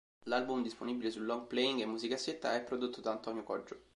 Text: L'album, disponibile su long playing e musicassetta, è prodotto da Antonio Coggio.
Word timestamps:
L'album, 0.23 0.63
disponibile 0.63 1.11
su 1.11 1.21
long 1.21 1.45
playing 1.45 1.81
e 1.81 1.85
musicassetta, 1.85 2.55
è 2.55 2.63
prodotto 2.63 3.01
da 3.01 3.11
Antonio 3.11 3.43
Coggio. 3.43 3.77